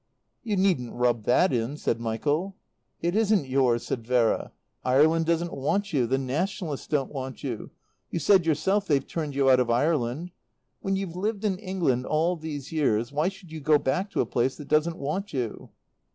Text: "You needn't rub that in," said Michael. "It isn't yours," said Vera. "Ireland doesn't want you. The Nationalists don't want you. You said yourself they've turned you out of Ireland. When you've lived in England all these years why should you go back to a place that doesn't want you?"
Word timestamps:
"You 0.41 0.57
needn't 0.57 0.95
rub 0.95 1.25
that 1.25 1.53
in," 1.53 1.77
said 1.77 1.99
Michael. 2.01 2.55
"It 3.03 3.15
isn't 3.15 3.47
yours," 3.47 3.85
said 3.85 4.03
Vera. 4.07 4.51
"Ireland 4.83 5.27
doesn't 5.27 5.53
want 5.53 5.93
you. 5.93 6.07
The 6.07 6.17
Nationalists 6.17 6.87
don't 6.87 7.11
want 7.13 7.43
you. 7.43 7.69
You 8.09 8.17
said 8.17 8.47
yourself 8.47 8.87
they've 8.87 9.05
turned 9.05 9.35
you 9.35 9.47
out 9.51 9.59
of 9.59 9.69
Ireland. 9.69 10.31
When 10.79 10.95
you've 10.95 11.15
lived 11.15 11.45
in 11.45 11.59
England 11.59 12.07
all 12.07 12.35
these 12.35 12.71
years 12.71 13.11
why 13.11 13.29
should 13.29 13.51
you 13.51 13.59
go 13.61 13.77
back 13.77 14.09
to 14.13 14.21
a 14.21 14.25
place 14.25 14.55
that 14.57 14.67
doesn't 14.67 14.97
want 14.97 15.33
you?" 15.33 15.69